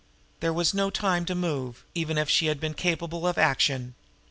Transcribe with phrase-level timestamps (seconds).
[0.39, 3.93] There was no time to move, even had she been capable of action.